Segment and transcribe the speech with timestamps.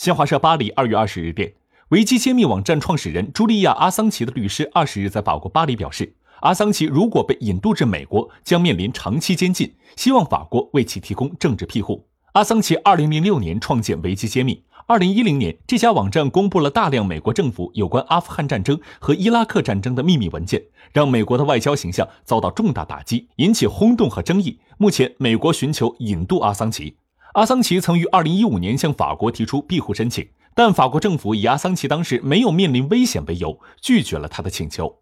[0.00, 1.52] 新华社巴黎二月二十日电，
[1.90, 12.06] 维基揭秘网站创始人朱莉亚·阿桑奇的律师二十日在法国巴黎表示，阿桑奇如果被引渡至美国，将面临长期监禁，希望法国为其提供政治庇护。
[12.32, 20.62] 阿桑奇二零零六年创建维基揭秘，二零一零年这家网站公布了大量美国政府有关阿富汗战争和伊拉克战争的秘密文件，
[20.94, 24.60] 让美国的外交形象遭到重大打击，引起轰动和争议。
[24.78, 26.96] 目前，美国寻求引渡阿桑奇。
[27.34, 34.92] 阿桑奇曾于2015年向法国提出庇护申请，但法国政府以阿桑奇当时没有面临危险为由，拒绝了他的请求。